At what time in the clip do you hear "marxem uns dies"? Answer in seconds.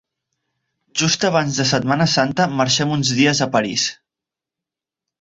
2.65-3.45